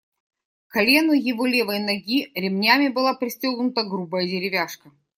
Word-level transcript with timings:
К 0.67 0.71
колену 0.73 1.13
его 1.13 1.45
левой 1.45 1.77
ноги 1.77 2.31
ремнями 2.33 2.87
была 2.87 3.13
пристегнута 3.13 3.83
грубая 3.83 4.25
деревяшка. 4.25 4.89